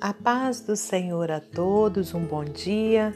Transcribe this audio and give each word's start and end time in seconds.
A 0.00 0.14
paz 0.14 0.62
do 0.62 0.76
Senhor 0.76 1.30
a 1.30 1.40
todos, 1.40 2.14
um 2.14 2.24
bom 2.24 2.42
dia. 2.42 3.14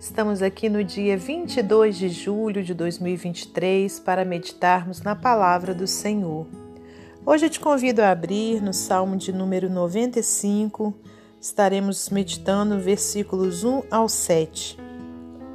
Estamos 0.00 0.42
aqui 0.42 0.68
no 0.68 0.82
dia 0.82 1.16
22 1.16 1.96
de 1.96 2.08
julho 2.08 2.64
de 2.64 2.74
2023 2.74 4.00
para 4.00 4.24
meditarmos 4.24 5.00
na 5.00 5.14
palavra 5.14 5.72
do 5.72 5.86
Senhor. 5.86 6.48
Hoje 7.24 7.46
eu 7.46 7.50
te 7.50 7.60
convido 7.60 8.02
a 8.02 8.10
abrir 8.10 8.60
no 8.60 8.74
Salmo 8.74 9.16
de 9.16 9.32
número 9.32 9.70
95. 9.70 10.92
Estaremos 11.40 12.10
meditando 12.10 12.80
versículos 12.80 13.62
1 13.62 13.84
ao 13.88 14.08
7. 14.08 14.76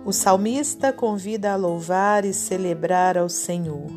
O 0.05 0.13
salmista 0.13 0.93
convida 0.93 1.51
a 1.51 1.57
louvar 1.57 2.23
e 2.23 2.33
celebrar 2.33 3.17
ao 3.17 3.27
Senhor. 3.27 3.87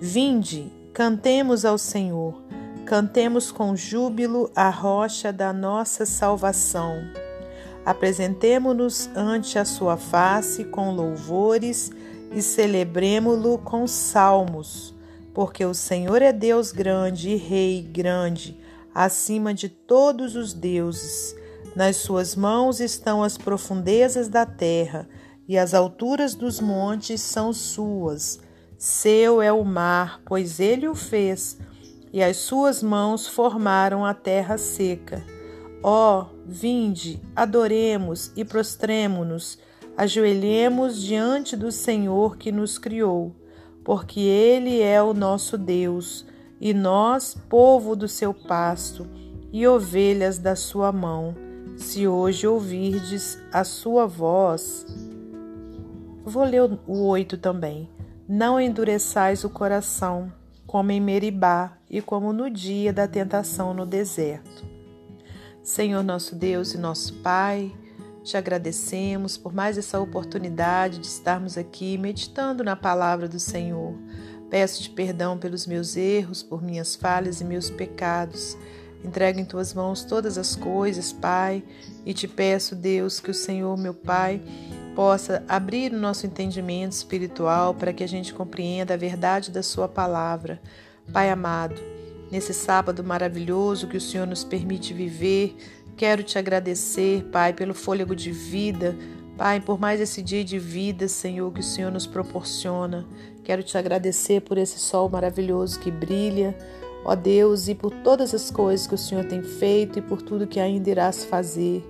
Vinde, 0.00 0.72
cantemos 0.92 1.64
ao 1.64 1.78
Senhor 1.78 2.49
Cantemos 2.90 3.52
com 3.52 3.76
júbilo 3.76 4.50
a 4.52 4.68
rocha 4.68 5.32
da 5.32 5.52
nossa 5.52 6.04
salvação. 6.04 7.00
Apresentemo-nos 7.86 9.08
ante 9.14 9.60
a 9.60 9.64
sua 9.64 9.96
face 9.96 10.64
com 10.64 10.90
louvores 10.90 11.92
e 12.32 12.42
celebremo-lo 12.42 13.58
com 13.58 13.86
salmos, 13.86 14.92
porque 15.32 15.64
o 15.64 15.72
Senhor 15.72 16.20
é 16.20 16.32
Deus 16.32 16.72
grande 16.72 17.30
e 17.30 17.36
Rei 17.36 17.80
grande, 17.80 18.58
acima 18.92 19.54
de 19.54 19.68
todos 19.68 20.34
os 20.34 20.52
deuses. 20.52 21.36
Nas 21.76 21.94
suas 21.94 22.34
mãos 22.34 22.80
estão 22.80 23.22
as 23.22 23.38
profundezas 23.38 24.26
da 24.26 24.44
terra, 24.44 25.08
e 25.46 25.56
as 25.56 25.74
alturas 25.74 26.34
dos 26.34 26.60
montes 26.60 27.20
são 27.20 27.52
suas. 27.52 28.40
Seu 28.76 29.40
é 29.40 29.52
o 29.52 29.64
mar, 29.64 30.20
pois 30.24 30.58
ele 30.58 30.88
o 30.88 30.94
fez 30.96 31.56
e 32.12 32.22
as 32.22 32.36
suas 32.38 32.82
mãos 32.82 33.26
formaram 33.26 34.04
a 34.04 34.12
terra 34.12 34.58
seca. 34.58 35.24
Ó, 35.82 36.22
oh, 36.22 36.26
vinde, 36.44 37.20
adoremos 37.34 38.32
e 38.36 38.44
prostremo-nos, 38.44 39.58
ajoelhemos 39.96 41.00
diante 41.00 41.56
do 41.56 41.72
Senhor 41.72 42.36
que 42.36 42.52
nos 42.52 42.78
criou, 42.78 43.34
porque 43.84 44.20
Ele 44.20 44.80
é 44.82 45.02
o 45.02 45.14
nosso 45.14 45.56
Deus, 45.56 46.26
e 46.60 46.74
nós, 46.74 47.34
povo 47.48 47.96
do 47.96 48.06
seu 48.06 48.34
pasto, 48.34 49.06
e 49.52 49.66
ovelhas 49.66 50.38
da 50.38 50.54
sua 50.54 50.92
mão. 50.92 51.34
Se 51.76 52.06
hoje 52.06 52.46
ouvirdes 52.46 53.40
a 53.50 53.64
sua 53.64 54.06
voz. 54.06 54.86
Vou 56.22 56.44
ler 56.44 56.62
o 56.86 57.06
oito 57.06 57.38
também. 57.38 57.88
Não 58.28 58.60
endureçais 58.60 59.42
o 59.44 59.48
coração 59.48 60.30
como 60.70 60.92
em 60.92 61.00
Meribá 61.00 61.76
e 61.90 62.00
como 62.00 62.32
no 62.32 62.48
dia 62.48 62.92
da 62.92 63.08
tentação 63.08 63.74
no 63.74 63.84
deserto. 63.84 64.64
Senhor 65.64 66.04
nosso 66.04 66.36
Deus 66.36 66.74
e 66.74 66.78
nosso 66.78 67.14
Pai, 67.14 67.74
te 68.22 68.36
agradecemos 68.36 69.36
por 69.36 69.52
mais 69.52 69.76
essa 69.76 69.98
oportunidade 69.98 71.00
de 71.00 71.08
estarmos 71.08 71.58
aqui 71.58 71.98
meditando 71.98 72.62
na 72.62 72.76
palavra 72.76 73.26
do 73.26 73.40
Senhor. 73.40 73.96
Peço-te 74.48 74.90
perdão 74.90 75.36
pelos 75.36 75.66
meus 75.66 75.96
erros, 75.96 76.40
por 76.40 76.62
minhas 76.62 76.94
falhas 76.94 77.40
e 77.40 77.44
meus 77.44 77.68
pecados. 77.68 78.56
Entrego 79.02 79.40
em 79.40 79.44
tuas 79.44 79.74
mãos 79.74 80.04
todas 80.04 80.38
as 80.38 80.54
coisas, 80.54 81.12
Pai, 81.12 81.64
e 82.06 82.14
te 82.14 82.28
peço, 82.28 82.76
Deus, 82.76 83.18
que 83.18 83.32
o 83.32 83.34
Senhor, 83.34 83.76
meu 83.76 83.92
Pai, 83.92 84.40
possa 84.94 85.42
abrir 85.48 85.92
o 85.92 85.98
nosso 85.98 86.26
entendimento 86.26 86.92
espiritual 86.92 87.74
para 87.74 87.92
que 87.92 88.04
a 88.04 88.08
gente 88.08 88.34
compreenda 88.34 88.94
a 88.94 88.96
verdade 88.96 89.50
da 89.50 89.62
Sua 89.62 89.88
palavra. 89.88 90.60
Pai 91.12 91.30
amado, 91.30 91.80
nesse 92.30 92.54
sábado 92.54 93.02
maravilhoso 93.02 93.88
que 93.88 93.96
o 93.96 94.00
Senhor 94.00 94.26
nos 94.26 94.44
permite 94.44 94.92
viver, 94.94 95.56
quero 95.96 96.22
te 96.22 96.38
agradecer, 96.38 97.24
Pai, 97.32 97.52
pelo 97.52 97.74
fôlego 97.74 98.14
de 98.14 98.30
vida. 98.30 98.96
Pai, 99.36 99.60
por 99.60 99.80
mais 99.80 100.00
esse 100.00 100.22
dia 100.22 100.44
de 100.44 100.58
vida, 100.58 101.08
Senhor, 101.08 101.50
que 101.52 101.60
o 101.60 101.64
Senhor 101.64 101.90
nos 101.90 102.06
proporciona. 102.06 103.06
Quero 103.42 103.62
te 103.62 103.76
agradecer 103.78 104.42
por 104.42 104.58
esse 104.58 104.78
sol 104.78 105.08
maravilhoso 105.08 105.80
que 105.80 105.90
brilha, 105.90 106.56
ó 107.04 107.14
Deus, 107.14 107.66
e 107.66 107.74
por 107.74 107.90
todas 108.02 108.34
as 108.34 108.50
coisas 108.50 108.86
que 108.86 108.94
o 108.94 108.98
Senhor 108.98 109.24
tem 109.24 109.42
feito 109.42 109.98
e 109.98 110.02
por 110.02 110.20
tudo 110.20 110.46
que 110.46 110.60
ainda 110.60 110.90
irás 110.90 111.24
fazer. 111.24 111.82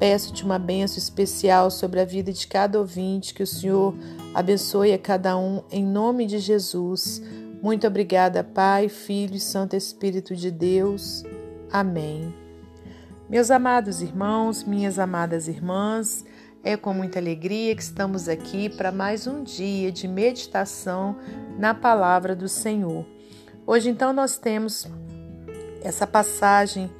Peço-te 0.00 0.44
uma 0.44 0.58
benção 0.58 0.96
especial 0.96 1.70
sobre 1.70 2.00
a 2.00 2.06
vida 2.06 2.32
de 2.32 2.46
cada 2.46 2.78
ouvinte, 2.78 3.34
que 3.34 3.42
o 3.42 3.46
Senhor 3.46 3.94
abençoe 4.32 4.94
a 4.94 4.98
cada 4.98 5.36
um, 5.36 5.62
em 5.70 5.84
nome 5.84 6.24
de 6.24 6.38
Jesus. 6.38 7.22
Muito 7.62 7.86
obrigada, 7.86 8.42
Pai, 8.42 8.88
Filho 8.88 9.34
e 9.34 9.40
Santo 9.40 9.76
Espírito 9.76 10.34
de 10.34 10.50
Deus. 10.50 11.22
Amém. 11.70 12.34
Meus 13.28 13.50
amados 13.50 14.00
irmãos, 14.00 14.64
minhas 14.64 14.98
amadas 14.98 15.46
irmãs, 15.46 16.24
é 16.64 16.78
com 16.78 16.94
muita 16.94 17.18
alegria 17.18 17.76
que 17.76 17.82
estamos 17.82 18.26
aqui 18.26 18.70
para 18.70 18.90
mais 18.90 19.26
um 19.26 19.44
dia 19.44 19.92
de 19.92 20.08
meditação 20.08 21.18
na 21.58 21.74
palavra 21.74 22.34
do 22.34 22.48
Senhor. 22.48 23.04
Hoje, 23.66 23.90
então, 23.90 24.14
nós 24.14 24.38
temos 24.38 24.88
essa 25.82 26.06
passagem 26.06 26.90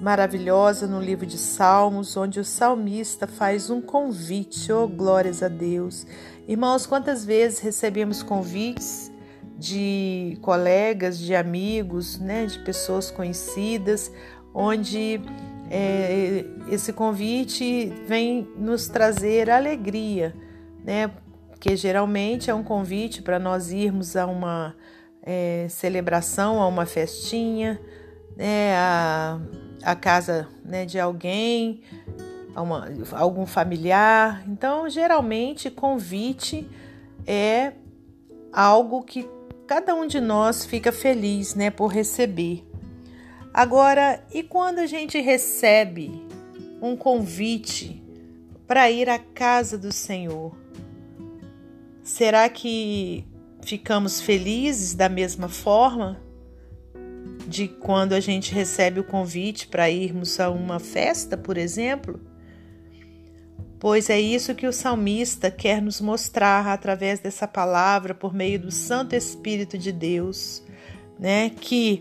maravilhosa 0.00 0.86
no 0.86 1.00
livro 1.00 1.26
de 1.26 1.36
Salmos, 1.36 2.16
onde 2.16 2.40
o 2.40 2.44
salmista 2.44 3.26
faz 3.26 3.68
um 3.68 3.82
convite, 3.82 4.72
oh 4.72 4.88
glórias 4.88 5.42
a 5.42 5.48
Deus. 5.48 6.06
Irmãos, 6.48 6.86
quantas 6.86 7.24
vezes 7.24 7.60
recebemos 7.60 8.22
convites 8.22 9.12
de 9.58 10.38
colegas, 10.40 11.18
de 11.18 11.34
amigos, 11.34 12.18
né, 12.18 12.46
de 12.46 12.58
pessoas 12.60 13.10
conhecidas, 13.10 14.10
onde 14.54 15.20
é, 15.70 16.44
esse 16.68 16.92
convite 16.94 17.92
vem 18.08 18.48
nos 18.56 18.88
trazer 18.88 19.50
alegria, 19.50 20.34
né? 20.82 21.10
Porque 21.50 21.76
geralmente 21.76 22.50
é 22.50 22.54
um 22.54 22.64
convite 22.64 23.20
para 23.20 23.38
nós 23.38 23.70
irmos 23.70 24.16
a 24.16 24.26
uma 24.26 24.74
é, 25.22 25.66
celebração, 25.68 26.60
a 26.60 26.66
uma 26.66 26.86
festinha, 26.86 27.78
né? 28.34 28.74
A, 28.74 29.38
a 29.82 29.94
casa 29.94 30.48
né, 30.64 30.84
de 30.84 30.98
alguém, 30.98 31.82
uma, 32.54 32.88
algum 33.12 33.46
familiar. 33.46 34.42
Então, 34.48 34.88
geralmente, 34.88 35.70
convite 35.70 36.68
é 37.26 37.72
algo 38.52 39.02
que 39.02 39.28
cada 39.66 39.94
um 39.94 40.06
de 40.06 40.20
nós 40.20 40.64
fica 40.64 40.90
feliz 40.90 41.54
né, 41.54 41.70
por 41.70 41.88
receber. 41.88 42.66
Agora, 43.52 44.22
e 44.32 44.42
quando 44.42 44.78
a 44.78 44.86
gente 44.86 45.20
recebe 45.20 46.26
um 46.80 46.96
convite 46.96 48.02
para 48.66 48.90
ir 48.90 49.08
à 49.08 49.18
casa 49.18 49.76
do 49.76 49.92
Senhor? 49.92 50.56
Será 52.02 52.48
que 52.48 53.24
ficamos 53.62 54.20
felizes 54.20 54.94
da 54.94 55.08
mesma 55.08 55.48
forma? 55.48 56.20
De 57.50 57.66
quando 57.66 58.12
a 58.12 58.20
gente 58.20 58.54
recebe 58.54 59.00
o 59.00 59.04
convite 59.04 59.66
para 59.66 59.90
irmos 59.90 60.38
a 60.38 60.48
uma 60.48 60.78
festa, 60.78 61.36
por 61.36 61.58
exemplo? 61.58 62.20
Pois 63.80 64.08
é 64.08 64.20
isso 64.20 64.54
que 64.54 64.68
o 64.68 64.72
salmista 64.72 65.50
quer 65.50 65.82
nos 65.82 66.00
mostrar 66.00 66.68
através 66.68 67.18
dessa 67.18 67.48
palavra 67.48 68.14
por 68.14 68.32
meio 68.32 68.60
do 68.60 68.70
Santo 68.70 69.16
Espírito 69.16 69.76
de 69.76 69.90
Deus, 69.90 70.62
né? 71.18 71.50
Que 71.50 72.00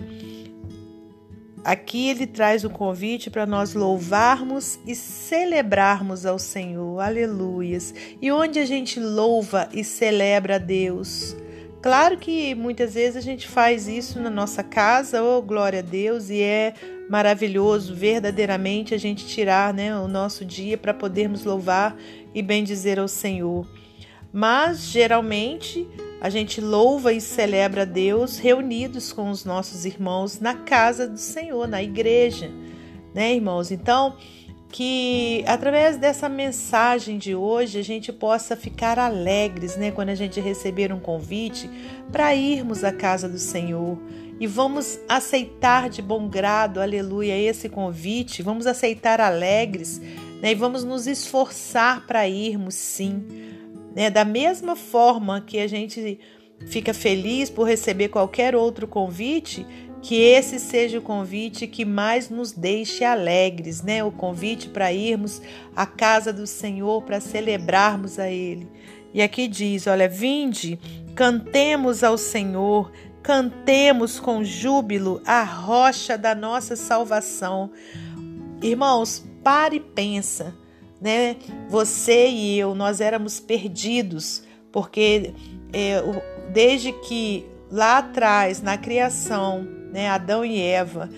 aqui 1.64 2.10
ele 2.10 2.28
traz 2.28 2.64
o 2.64 2.70
convite 2.70 3.31
para 3.31 3.48
nós 3.48 3.74
louvarmos 3.74 4.78
e 4.86 4.94
celebrarmos 4.94 6.28
ao 6.28 6.38
Senhor. 6.38 7.00
Aleluias. 7.00 7.92
E 8.22 8.31
onde 8.31 8.60
a 8.60 8.66
gente 8.66 9.00
louva 9.00 9.68
e 9.74 9.84
celebra 9.84 10.58
a 10.58 10.60
Deus? 10.60 11.36
Claro 11.81 12.17
que 12.17 12.53
muitas 12.56 12.94
vezes 12.94 13.16
a 13.16 13.22
gente 13.22 13.47
faz 13.47 13.88
isso 13.88 14.19
na 14.19 14.29
nossa 14.29 14.62
casa, 14.62 15.24
oh 15.24 15.42
glória 15.42 15.80
a 15.80 15.81
Deus, 15.81 16.30
e 16.30 16.42
é 16.42 16.74
maravilhoso 17.09 17.95
verdadeiramente 17.95 18.94
a 18.94 18.98
gente 18.98 19.25
tirar 19.25 19.74
né, 19.74 19.98
o 19.98 20.07
nosso 20.07 20.44
dia 20.44 20.77
para 20.77 20.94
podermos 20.94 21.45
louvar 21.45 21.95
e 22.36 22.42
bendizer 22.42 23.00
ao 23.00 23.07
Senhor. 23.07 23.65
Mas 24.31 24.81
geralmente 24.81 25.88
a 26.19 26.30
gente 26.30 26.59
louva 26.59 27.13
e 27.13 27.21
celebra 27.21 27.83
a 27.83 27.86
Deus 27.86 28.38
reunidos 28.38 29.13
com 29.13 29.30
os 29.30 29.45
nossos 29.45 29.86
irmãos 29.86 30.42
na 30.42 30.54
casa 30.54 31.07
do 31.07 31.18
Senhor, 31.18 31.65
na 31.65 31.81
igreja, 31.81 32.51
né, 33.15 33.33
irmãos? 33.33 33.71
Então, 33.71 34.18
que 34.71 35.44
através 35.48 35.98
dessa 35.98 36.30
mensagem 36.30 37.18
de 37.18 37.33
hoje 37.33 37.80
a 37.80 37.83
gente 37.83 38.13
possa 38.13 38.56
ficar 38.56 39.00
alegres, 39.00 39.75
né, 39.75 39.92
quando 39.92 40.10
a 40.10 40.16
gente 40.16 40.39
receber 40.39 40.94
um 40.94 41.00
convite 41.00 41.69
para 42.12 42.36
irmos 42.36 42.83
à 42.83 42.92
casa 42.92 43.27
do 43.27 43.39
Senhor. 43.39 43.98
E 44.39 44.48
vamos 44.48 45.00
aceitar 45.10 45.89
de 45.89 46.01
bom 46.01 46.30
grado, 46.30 46.80
aleluia, 46.80 47.38
esse 47.38 47.68
convite, 47.68 48.42
vamos 48.42 48.68
aceitar 48.68 49.19
alegres, 49.19 50.00
né, 50.42 50.51
e 50.51 50.56
vamos 50.56 50.83
nos 50.83 51.07
esforçar 51.07 52.06
para 52.06 52.27
irmos 52.27 52.75
sim. 52.75 53.25
Né, 53.95 54.10
da 54.10 54.24
mesma 54.24 54.75
forma 54.75 55.42
que 55.42 55.60
a 55.60 55.68
gente 55.68 56.19
fica 56.68 56.94
feliz 56.94 57.50
por 57.50 57.63
receber 57.63 58.10
qualquer 58.10 58.56
outro 58.56 58.88
convite, 58.88 59.66
que 60.01 60.16
esse 60.22 60.60
seja 60.60 61.00
o 61.00 61.01
convite 61.01 61.68
que 61.68 61.84
mais 61.84 62.30
nos 62.30 62.51
deixe 62.51 63.04
alegres, 63.04 63.81
né? 63.81 64.04
O 64.04 64.12
convite 64.12 64.69
para 64.69 64.94
irmos 64.94 65.42
à 65.75 65.86
casa 65.86 66.31
do 66.31 66.48
Senhor 66.48 67.01
para 67.04 67.19
celebrarmos 67.19 68.18
a 68.18 68.30
Ele. 68.30 68.68
E 69.13 69.22
aqui 69.22 69.48
diz: 69.48 69.88
olha, 69.88 70.07
vinde, 70.07 70.80
cantemos 71.16 72.04
ao 72.04 72.18
Senhor, 72.18 72.92
cantemos 73.22 74.19
com 74.19 74.44
júbilo 74.44 75.22
a 75.25 75.44
rocha 75.44 76.18
da 76.18 76.34
nossa 76.34 76.75
salvação. 76.75 77.72
Irmãos, 78.62 79.25
pare 79.44 79.78
e 79.78 79.80
pensa, 79.80 80.56
né? 81.02 81.36
Você 81.68 82.28
e 82.28 82.57
eu, 82.57 82.74
nós 82.74 83.02
éramos 83.02 83.40
perdidos, 83.40 84.44
porque 84.72 85.34
é, 85.74 86.02
desde 86.54 86.94
que 86.94 87.45
lá 87.72 88.00
atrás, 88.00 88.62
na 88.62 88.78
criação, 88.78 89.79
né, 89.91 90.09
Adão 90.09 90.44
e 90.45 90.62
Eva, 90.62 91.09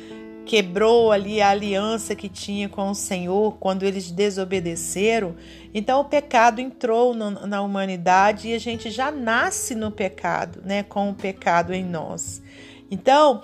quebrou 0.46 1.12
ali 1.12 1.42
a 1.42 1.50
aliança 1.50 2.16
que 2.16 2.28
tinha 2.28 2.68
com 2.68 2.90
o 2.90 2.96
Senhor 2.96 3.58
quando 3.60 3.84
eles 3.84 4.12
desobedeceram. 4.12 5.36
Então 5.74 6.02
o 6.02 6.06
pecado 6.06 6.60
entrou 6.60 7.14
no, 7.14 7.32
na 7.48 7.62
humanidade 7.62 8.50
e 8.50 8.54
a 8.54 8.60
gente 8.60 8.90
já 8.90 9.12
nasce 9.12 9.76
no 9.76 9.92
pecado, 9.92 10.62
né, 10.66 10.84
com 10.84 11.10
o 11.10 11.16
pecado 11.16 11.74
em 11.74 11.84
nós. 11.84 12.42
Então, 12.90 13.42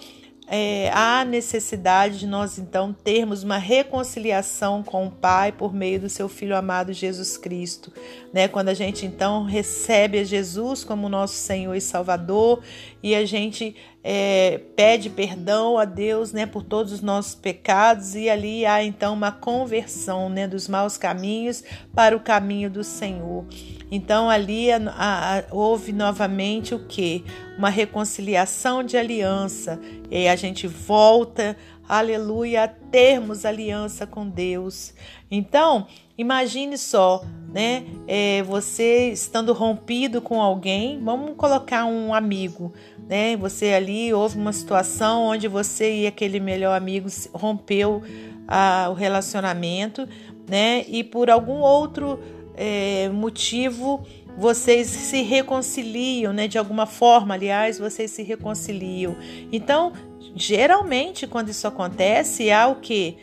é, 0.49 0.89
há 0.93 1.25
necessidade 1.25 2.19
de 2.19 2.25
nós 2.25 2.57
então 2.57 2.93
termos 2.93 3.43
uma 3.43 3.57
reconciliação 3.57 4.81
com 4.81 5.05
o 5.05 5.11
Pai 5.11 5.51
por 5.51 5.73
meio 5.73 5.99
do 5.99 6.09
seu 6.09 6.29
Filho 6.29 6.55
amado 6.55 6.93
Jesus 6.93 7.37
Cristo, 7.37 7.91
né? 8.33 8.47
Quando 8.47 8.69
a 8.69 8.73
gente 8.73 9.05
então 9.05 9.43
recebe 9.43 10.19
a 10.19 10.23
Jesus 10.23 10.85
como 10.85 11.09
nosso 11.09 11.33
Senhor 11.33 11.75
e 11.75 11.81
Salvador 11.81 12.63
e 13.03 13.13
a 13.13 13.25
gente 13.25 13.75
é, 14.09 14.61
pede 14.73 15.09
perdão 15.09 15.77
a 15.77 15.83
Deus, 15.83 16.31
né, 16.31 16.45
por 16.45 16.63
todos 16.63 16.93
os 16.93 17.01
nossos 17.01 17.35
pecados 17.35 18.15
e 18.15 18.29
ali 18.29 18.65
há 18.65 18.81
então 18.81 19.13
uma 19.13 19.33
conversão, 19.33 20.29
né, 20.29 20.47
dos 20.47 20.69
maus 20.69 20.95
caminhos 20.97 21.61
para 21.93 22.15
o 22.15 22.19
caminho 22.21 22.69
do 22.69 22.85
Senhor. 22.85 23.43
Então 23.91 24.29
ali 24.29 24.71
a, 24.71 24.79
a, 24.95 25.43
houve 25.51 25.91
novamente 25.91 26.73
o 26.73 26.79
que? 26.79 27.25
Uma 27.57 27.69
reconciliação 27.69 28.81
de 28.81 28.95
aliança. 28.95 29.77
E 30.09 30.29
a 30.29 30.37
gente 30.37 30.67
volta, 30.67 31.57
aleluia, 31.87 32.67
termos 32.91 33.45
aliança 33.45 34.05
com 34.05 34.27
Deus. 34.27 34.93
Então, 35.29 35.87
imagine 36.17 36.77
só, 36.77 37.23
né? 37.53 37.85
É, 38.07 38.43
você 38.43 39.11
estando 39.11 39.53
rompido 39.53 40.21
com 40.21 40.41
alguém, 40.41 40.99
vamos 41.03 41.35
colocar 41.35 41.85
um 41.85 42.13
amigo, 42.13 42.73
né? 43.07 43.35
Você 43.37 43.73
ali 43.73 44.13
houve 44.13 44.37
uma 44.37 44.53
situação 44.53 45.23
onde 45.23 45.47
você 45.47 46.01
e 46.01 46.07
aquele 46.07 46.39
melhor 46.39 46.75
amigo 46.75 47.07
rompeu 47.33 48.01
ah, 48.47 48.87
o 48.89 48.93
relacionamento, 48.93 50.07
né? 50.49 50.83
E 50.87 51.03
por 51.03 51.29
algum 51.29 51.59
outro 51.59 52.19
é, 52.55 53.09
motivo 53.09 54.03
vocês 54.37 54.87
se 54.87 55.23
reconciliam, 55.23 56.31
né? 56.31 56.47
De 56.47 56.59
alguma 56.59 56.85
forma, 56.85 57.33
aliás, 57.33 57.79
vocês 57.79 58.11
se 58.11 58.21
reconciliam. 58.21 59.15
Então, 59.51 59.93
geralmente, 60.37 61.27
quando 61.27 61.49
isso 61.49 61.67
acontece, 61.67 62.51
há 62.51 62.67
o 62.67 62.75
que? 62.75 63.17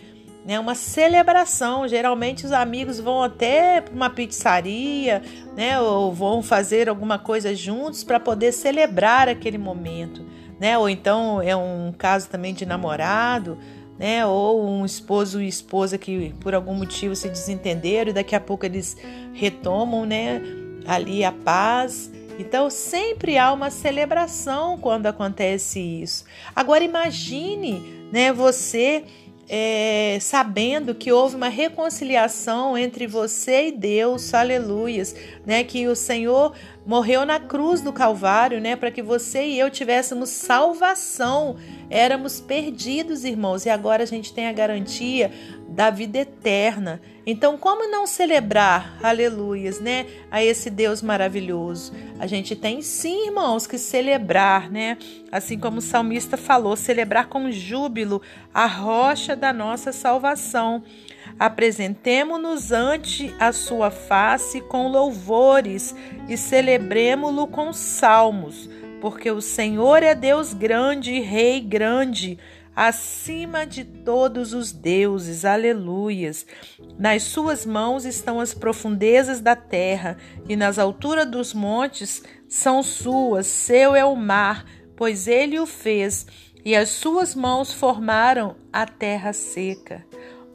Né, 0.44 0.60
uma 0.60 0.74
celebração. 0.74 1.88
Geralmente 1.88 2.44
os 2.44 2.52
amigos 2.52 3.00
vão 3.00 3.22
até 3.22 3.82
uma 3.92 4.10
pizzaria, 4.10 5.22
né, 5.56 5.80
ou 5.80 6.12
vão 6.12 6.42
fazer 6.42 6.88
alguma 6.88 7.18
coisa 7.18 7.54
juntos 7.54 8.04
para 8.04 8.20
poder 8.20 8.52
celebrar 8.52 9.28
aquele 9.28 9.56
momento, 9.56 10.24
né? 10.60 10.76
Ou 10.76 10.88
então 10.88 11.40
é 11.40 11.56
um 11.56 11.94
caso 11.96 12.28
também 12.28 12.52
de 12.52 12.66
namorado, 12.66 13.56
né? 13.98 14.26
Ou 14.26 14.68
um 14.68 14.84
esposo 14.84 15.40
e 15.40 15.48
esposa 15.48 15.96
que 15.96 16.34
por 16.40 16.54
algum 16.54 16.74
motivo 16.74 17.16
se 17.16 17.28
desentenderam 17.28 18.10
e 18.10 18.14
daqui 18.14 18.34
a 18.34 18.40
pouco 18.40 18.66
eles 18.66 18.96
retomam, 19.32 20.04
né? 20.04 20.42
Ali 20.86 21.24
a 21.24 21.32
paz. 21.32 22.10
Então 22.38 22.68
sempre 22.68 23.38
há 23.38 23.52
uma 23.52 23.70
celebração 23.70 24.78
quando 24.78 25.06
acontece 25.06 25.80
isso. 25.80 26.24
Agora 26.54 26.82
imagine, 26.82 28.08
né? 28.12 28.32
Você 28.32 29.04
é, 29.48 30.18
sabendo 30.20 30.94
que 30.94 31.12
houve 31.12 31.36
uma 31.36 31.48
reconciliação 31.48 32.76
entre 32.76 33.06
você 33.06 33.68
e 33.68 33.72
Deus, 33.72 34.32
aleluias, 34.32 35.14
né? 35.44 35.62
Que 35.64 35.86
o 35.86 35.94
Senhor 35.94 36.54
morreu 36.86 37.24
na 37.24 37.40
cruz 37.40 37.80
do 37.80 37.92
Calvário, 37.92 38.60
né? 38.60 38.76
Para 38.76 38.90
que 38.90 39.02
você 39.02 39.46
e 39.46 39.58
eu 39.58 39.70
tivéssemos 39.70 40.30
salvação. 40.30 41.56
Éramos 41.88 42.40
perdidos, 42.40 43.24
irmãos, 43.24 43.66
e 43.66 43.70
agora 43.70 44.02
a 44.02 44.06
gente 44.06 44.32
tem 44.32 44.46
a 44.46 44.52
garantia 44.52 45.30
da 45.68 45.90
vida 45.90 46.18
eterna. 46.18 47.00
Então, 47.26 47.56
como 47.56 47.90
não 47.90 48.06
celebrar, 48.06 48.98
aleluias, 49.02 49.80
né, 49.80 50.06
a 50.30 50.44
esse 50.44 50.68
Deus 50.68 51.00
maravilhoso? 51.00 51.92
A 52.18 52.26
gente 52.26 52.54
tem 52.54 52.82
sim, 52.82 53.26
irmãos, 53.26 53.66
que 53.66 53.78
celebrar, 53.78 54.70
né? 54.70 54.98
Assim 55.32 55.58
como 55.58 55.78
o 55.78 55.82
salmista 55.82 56.36
falou, 56.36 56.76
celebrar 56.76 57.28
com 57.28 57.50
júbilo 57.50 58.20
a 58.52 58.66
rocha 58.66 59.34
da 59.34 59.52
nossa 59.52 59.90
salvação. 59.90 60.82
Apresentemo-nos 61.38 62.70
ante 62.70 63.34
a 63.40 63.52
sua 63.52 63.90
face 63.90 64.60
com 64.60 64.88
louvores 64.88 65.94
e 66.28 66.36
celebremo-lo 66.36 67.46
com 67.48 67.72
salmos, 67.72 68.70
porque 69.00 69.30
o 69.30 69.40
Senhor 69.40 70.02
é 70.02 70.14
Deus 70.14 70.54
grande 70.54 71.20
Rei 71.20 71.60
grande, 71.60 72.38
acima 72.74 73.66
de 73.66 73.84
todos 73.84 74.52
os 74.52 74.72
deuses. 74.72 75.44
Aleluias. 75.44 76.46
Nas 76.98 77.24
suas 77.24 77.66
mãos 77.66 78.04
estão 78.04 78.40
as 78.40 78.54
profundezas 78.54 79.40
da 79.40 79.56
terra, 79.56 80.16
e 80.48 80.56
nas 80.56 80.78
alturas 80.78 81.26
dos 81.26 81.52
montes 81.52 82.22
são 82.48 82.82
suas. 82.82 83.46
Seu 83.46 83.94
é 83.94 84.04
o 84.04 84.16
mar, 84.16 84.64
pois 84.96 85.26
ele 85.26 85.58
o 85.58 85.66
fez, 85.66 86.26
e 86.64 86.74
as 86.74 86.88
suas 86.90 87.34
mãos 87.34 87.72
formaram 87.72 88.56
a 88.72 88.86
terra 88.86 89.32
seca. 89.32 90.04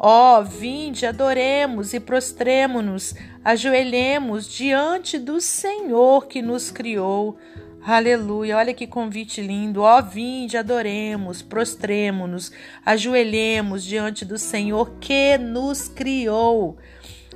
Ó, 0.01 0.40
oh, 0.40 0.46
vinde, 0.46 1.06
adoremos 1.06 1.94
e 1.94 2.00
prostremo-nos, 2.00 3.13
ajoelhemos 3.44 4.48
diante 4.48 5.19
do 5.19 5.42
Senhor 5.42 6.28
que 6.28 6.42
nos 6.42 6.72
criou. 6.72 7.38
Aleluia, 7.81 8.56
olha 8.56 8.74
que 8.74 8.88
convite 8.88 9.42
lindo. 9.42 9.81
Ó, 9.81 10.00
oh, 10.00 10.01
vinde, 10.01 10.56
adoremos, 10.56 11.42
prostremo-nos, 11.42 12.50
ajoelhemos 12.85 13.83
diante 13.83 14.24
do 14.24 14.38
Senhor 14.38 14.92
que 15.02 15.38
nos 15.38 15.90
criou. 15.90 16.78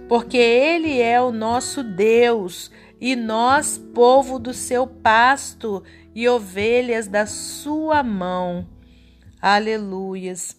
Porque 0.08 0.38
Ele 0.38 1.02
é 1.02 1.20
o 1.22 1.34
nosso 1.34 1.84
Deus 1.84 2.72
e 3.02 3.14
nós, 3.14 3.78
povo 3.78 4.40
do 4.40 4.54
seu 4.54 4.88
pasto 4.88 5.84
e 6.16 6.30
ovelhas 6.30 7.10
da 7.10 7.26
sua 7.26 8.02
mão. 8.04 8.66
Aleluias. 9.42 10.56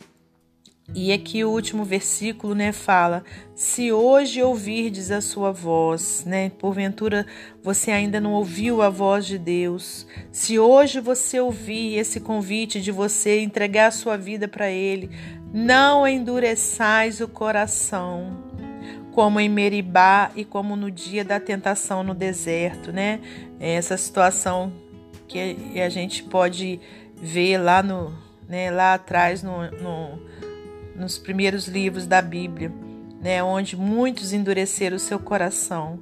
E 0.93 1.12
aqui 1.12 1.43
o 1.43 1.50
último 1.50 1.83
versículo, 1.85 2.55
né, 2.55 2.71
fala: 2.71 3.25
"Se 3.55 3.91
hoje 3.91 4.43
ouvirdes 4.43 5.11
a 5.11 5.21
sua 5.21 5.50
voz", 5.50 6.25
né? 6.26 6.50
Porventura 6.59 7.26
você 7.62 7.91
ainda 7.91 8.21
não 8.21 8.35
ouviu 8.35 8.83
a 8.83 8.91
voz 8.91 9.25
de 9.25 9.38
Deus. 9.38 10.07
Se 10.31 10.59
hoje 10.59 11.00
você 11.00 11.41
ouvir 11.41 11.97
esse 11.97 12.21
convite 12.21 12.83
de 12.83 12.93
você 12.93 13.41
entregar 13.41 13.87
a 13.87 13.93
sua 13.93 14.19
vida 14.19 14.47
para 14.47 14.71
ele, 14.71 15.11
não 15.53 16.07
endureçais 16.07 17.21
o 17.21 17.29
coração, 17.29 18.37
como 19.12 19.41
em 19.41 19.49
Meribá 19.49 20.33
e 20.37 20.45
como 20.45 20.76
no 20.76 20.91
dia 20.91 21.25
da 21.25 21.41
tentação 21.41 22.03
no 22.03 22.14
deserto, 22.14 22.93
né? 22.93 23.21
Essa 23.59 23.97
situação 23.97 24.71
que 25.26 25.57
a 25.81 25.88
gente 25.88 26.23
pode 26.25 26.79
ver 27.17 27.57
lá 27.57 27.83
no, 27.83 28.12
né, 28.47 28.71
lá 28.71 28.95
atrás 28.95 29.43
no, 29.43 29.71
no 29.71 30.21
nos 30.95 31.19
primeiros 31.19 31.67
livros 31.67 32.07
da 32.07 32.23
Bíblia, 32.23 32.73
né, 33.21 33.43
onde 33.43 33.77
muitos 33.77 34.33
endureceram 34.33 34.97
o 34.97 35.01
seu 35.01 35.19
coração. 35.19 36.01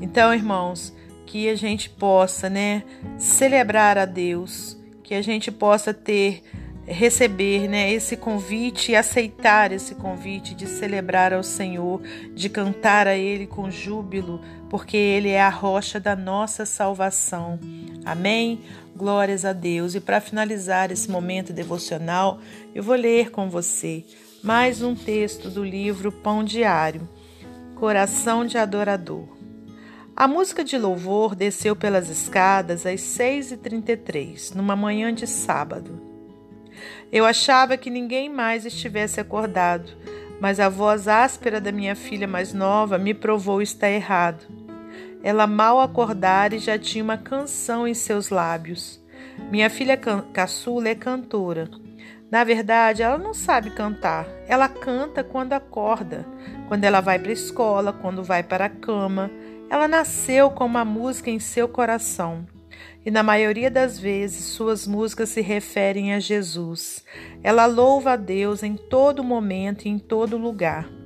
Então, 0.00 0.32
irmãos, 0.32 0.94
que 1.26 1.48
a 1.48 1.54
gente 1.54 1.90
possa, 1.90 2.48
né, 2.48 2.82
celebrar 3.18 3.98
a 3.98 4.04
Deus, 4.04 4.78
que 5.02 5.14
a 5.14 5.22
gente 5.22 5.50
possa 5.50 5.92
ter 5.92 6.42
receber, 6.90 7.68
né, 7.68 7.92
esse 7.92 8.16
convite 8.16 8.92
e 8.92 8.96
aceitar 8.96 9.70
esse 9.70 9.94
convite 9.94 10.54
de 10.54 10.66
celebrar 10.66 11.32
ao 11.32 11.42
Senhor, 11.42 12.02
de 12.34 12.48
cantar 12.48 13.06
a 13.06 13.16
ele 13.16 13.46
com 13.46 13.70
júbilo, 13.70 14.40
porque 14.68 14.96
ele 14.96 15.28
é 15.28 15.40
a 15.40 15.48
rocha 15.48 16.00
da 16.00 16.16
nossa 16.16 16.66
salvação. 16.66 17.60
Amém. 18.04 18.60
Glórias 18.96 19.44
a 19.44 19.52
Deus. 19.52 19.94
E 19.94 20.00
para 20.00 20.20
finalizar 20.20 20.90
esse 20.90 21.10
momento 21.10 21.52
devocional, 21.52 22.40
eu 22.74 22.82
vou 22.82 22.96
ler 22.96 23.30
com 23.30 23.48
você 23.48 24.04
mais 24.42 24.80
um 24.80 24.94
texto 24.94 25.50
do 25.50 25.62
livro 25.62 26.10
Pão 26.10 26.42
Diário, 26.42 27.06
Coração 27.74 28.46
de 28.46 28.56
Adorador. 28.56 29.28
A 30.16 30.26
música 30.26 30.64
de 30.64 30.78
louvor 30.78 31.34
desceu 31.34 31.76
pelas 31.76 32.08
escadas 32.08 32.86
às 32.86 33.02
6h33, 33.02 34.54
numa 34.54 34.74
manhã 34.74 35.12
de 35.12 35.26
sábado. 35.26 36.00
Eu 37.12 37.26
achava 37.26 37.76
que 37.76 37.90
ninguém 37.90 38.30
mais 38.30 38.64
estivesse 38.64 39.20
acordado, 39.20 39.92
mas 40.40 40.58
a 40.58 40.70
voz 40.70 41.06
áspera 41.06 41.60
da 41.60 41.70
minha 41.70 41.94
filha 41.94 42.26
mais 42.26 42.54
nova 42.54 42.96
me 42.96 43.12
provou 43.12 43.60
estar 43.60 43.90
errado. 43.90 44.46
Ela 45.22 45.46
mal 45.46 45.80
acordara 45.80 46.56
e 46.56 46.58
já 46.58 46.78
tinha 46.78 47.04
uma 47.04 47.18
canção 47.18 47.86
em 47.86 47.92
seus 47.92 48.30
lábios. 48.30 48.98
Minha 49.50 49.68
filha 49.68 49.98
caçula 50.32 50.88
é 50.88 50.94
cantora. 50.94 51.68
Na 52.30 52.44
verdade, 52.44 53.02
ela 53.02 53.18
não 53.18 53.34
sabe 53.34 53.70
cantar. 53.70 54.26
Ela 54.46 54.68
canta 54.68 55.24
quando 55.24 55.52
acorda, 55.52 56.24
quando 56.68 56.84
ela 56.84 57.00
vai 57.00 57.18
para 57.18 57.30
a 57.30 57.32
escola, 57.32 57.92
quando 57.92 58.22
vai 58.22 58.42
para 58.42 58.66
a 58.66 58.70
cama. 58.70 59.30
Ela 59.68 59.88
nasceu 59.88 60.50
com 60.50 60.64
uma 60.64 60.84
música 60.84 61.30
em 61.30 61.40
seu 61.40 61.68
coração 61.68 62.46
e 63.04 63.10
na 63.10 63.22
maioria 63.22 63.70
das 63.70 63.98
vezes 63.98 64.44
suas 64.44 64.86
músicas 64.86 65.30
se 65.30 65.40
referem 65.40 66.12
a 66.12 66.20
Jesus. 66.20 67.04
Ela 67.42 67.66
louva 67.66 68.12
a 68.12 68.16
Deus 68.16 68.62
em 68.62 68.76
todo 68.76 69.24
momento 69.24 69.86
e 69.86 69.88
em 69.88 69.98
todo 69.98 70.36
lugar. 70.36 70.99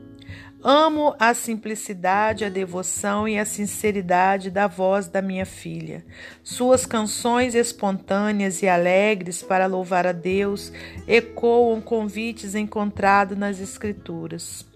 Amo 0.64 1.14
a 1.18 1.34
simplicidade, 1.34 2.44
a 2.44 2.48
devoção 2.48 3.28
e 3.28 3.38
a 3.38 3.44
sinceridade 3.44 4.50
da 4.50 4.66
voz 4.66 5.06
da 5.06 5.20
minha 5.20 5.44
filha. 5.44 6.04
Suas 6.42 6.86
canções 6.86 7.54
espontâneas 7.54 8.62
e 8.62 8.68
alegres 8.68 9.42
para 9.42 9.66
louvar 9.66 10.06
a 10.06 10.12
Deus 10.12 10.72
ecoam 11.06 11.82
convites 11.82 12.54
encontrados 12.54 13.36
nas 13.36 13.60
Escrituras. 13.60 14.66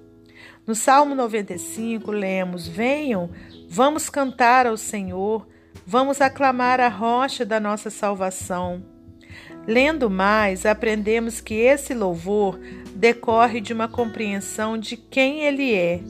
No 0.67 0.75
Salmo 0.75 1.15
95, 1.15 2.11
lemos: 2.11 2.69
Venham, 2.69 3.31
vamos 3.71 4.11
cantar 4.11 4.67
ao 4.67 4.77
Senhor 4.77 5.49
Vamos 5.91 6.21
aclamar 6.21 6.81
a 6.81 6.89
rocha 6.89 7.47
da 7.47 7.59
nossa 7.59 7.89
salvação. 7.89 8.98
Lendo 9.69 10.09
mais, 10.09 10.65
aprendemos 10.65 11.43
que 11.43 11.53
esse 11.53 11.93
louvor 11.93 12.59
decorre 12.95 13.61
de 13.61 13.75
uma 13.75 13.87
compreensão 13.87 14.79
de 14.79 14.97
quem 14.97 15.43
Ele 15.43 15.75
é, 15.75 16.01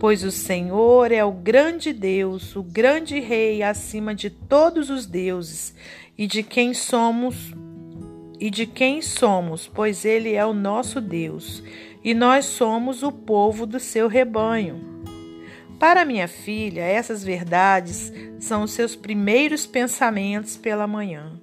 pois 0.00 0.24
o 0.24 0.32
Senhor 0.32 1.12
é 1.12 1.24
o 1.24 1.30
grande 1.30 1.92
Deus, 1.92 2.56
o 2.56 2.64
grande 2.64 3.20
Rei 3.20 3.62
acima 3.62 4.12
de 4.12 4.28
todos 4.28 4.90
os 4.90 5.06
deuses, 5.06 5.72
e 6.18 6.26
de 6.26 6.42
quem 6.42 6.74
somos 6.74 7.54
e 8.40 8.50
de 8.50 8.66
quem 8.66 9.00
somos, 9.00 9.68
pois 9.68 10.04
Ele 10.04 10.34
é 10.34 10.44
o 10.44 10.52
nosso 10.52 11.00
Deus, 11.00 11.62
e 12.02 12.12
nós 12.12 12.44
somos 12.46 13.04
o 13.04 13.12
povo 13.12 13.66
do 13.66 13.78
seu 13.78 14.08
rebanho. 14.08 14.84
Para 15.78 16.04
minha 16.04 16.26
filha, 16.26 16.82
essas 16.82 17.22
verdades 17.22 18.12
são 18.40 18.64
os 18.64 18.72
seus 18.72 18.96
primeiros 18.96 19.64
pensamentos 19.64 20.56
pela 20.56 20.88
manhã. 20.88 21.40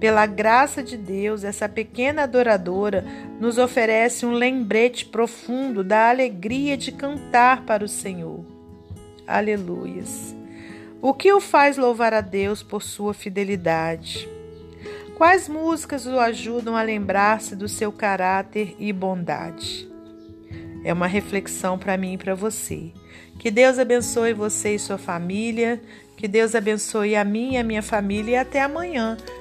Pela 0.00 0.26
graça 0.26 0.82
de 0.82 0.96
Deus, 0.96 1.42
essa 1.42 1.68
pequena 1.68 2.22
adoradora 2.22 3.04
nos 3.40 3.58
oferece 3.58 4.24
um 4.24 4.32
lembrete 4.32 5.04
profundo 5.04 5.82
da 5.82 6.08
alegria 6.08 6.76
de 6.76 6.92
cantar 6.92 7.62
para 7.64 7.84
o 7.84 7.88
Senhor. 7.88 8.44
Aleluias. 9.26 10.36
O 11.02 11.12
que 11.12 11.32
o 11.32 11.40
faz 11.40 11.76
louvar 11.76 12.14
a 12.14 12.20
Deus 12.20 12.62
por 12.62 12.82
sua 12.82 13.12
fidelidade? 13.12 14.28
Quais 15.16 15.48
músicas 15.48 16.06
o 16.06 16.18
ajudam 16.18 16.76
a 16.76 16.82
lembrar-se 16.82 17.56
do 17.56 17.68
seu 17.68 17.90
caráter 17.90 18.76
e 18.78 18.92
bondade? 18.92 19.88
É 20.84 20.92
uma 20.92 21.08
reflexão 21.08 21.76
para 21.76 21.96
mim 21.96 22.14
e 22.14 22.18
para 22.18 22.36
você. 22.36 22.92
Que 23.36 23.50
Deus 23.50 23.78
abençoe 23.78 24.32
você 24.32 24.76
e 24.76 24.78
sua 24.78 24.96
família. 24.96 25.80
Que 26.16 26.26
Deus 26.26 26.54
abençoe 26.54 27.16
a 27.16 27.24
mim 27.24 27.54
e 27.54 27.56
a 27.56 27.64
minha 27.64 27.82
família. 27.82 28.32
E 28.32 28.36
até 28.36 28.62
amanhã, 28.62 29.16